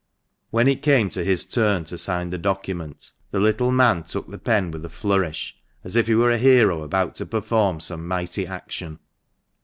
[0.49, 4.39] When it came to his turn to sign the document, the little man took the
[4.39, 8.47] pen with a flourish, as if he were a hero about to perform some mighty
[8.47, 8.97] action.